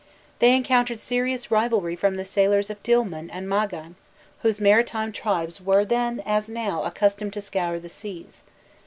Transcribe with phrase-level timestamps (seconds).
[0.39, 3.97] They encountered serious rivalry from the sailors of Dilmun and Magan,
[4.41, 8.41] whose maritime tribes were then as now accustomed to scour the seas.